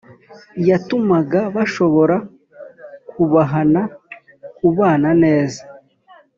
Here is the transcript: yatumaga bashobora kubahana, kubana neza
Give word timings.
yatumaga 0.69 1.39
bashobora 1.55 2.15
kubahana, 3.09 3.81
kubana 4.57 5.09
neza 5.23 5.61